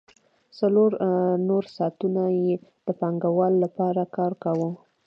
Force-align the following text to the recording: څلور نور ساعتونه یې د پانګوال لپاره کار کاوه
څلور 0.59 0.91
نور 1.49 1.63
ساعتونه 1.75 2.23
یې 2.43 2.53
د 2.85 2.87
پانګوال 2.99 3.53
لپاره 3.63 4.01
کار 4.17 4.31
کاوه 4.43 4.69